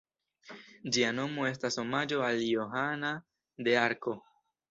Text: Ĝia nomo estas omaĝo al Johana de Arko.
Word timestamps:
Ĝia 0.95 1.09
nomo 1.17 1.45
estas 1.49 1.77
omaĝo 1.83 2.23
al 2.29 2.41
Johana 2.47 3.13
de 3.67 3.79
Arko. 3.85 4.17